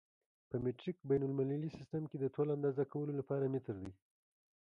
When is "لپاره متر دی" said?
3.19-3.91